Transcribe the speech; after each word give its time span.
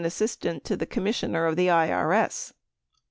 1003 0.03 0.07
Assistant 0.15 0.63
to 0.65 0.75
the 0.75 0.87
Commissioner 0.87 1.45
of 1.45 1.55
the 1.55 1.67
IRS. 1.67 2.53